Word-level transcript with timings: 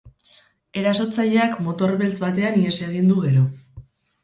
Erasotzaileak 0.83 1.59
motor 1.67 1.95
beltz 2.01 2.15
batean 2.25 2.59
ihes 2.65 2.75
egin 2.91 3.15
du 3.15 3.21
gero. 3.29 3.47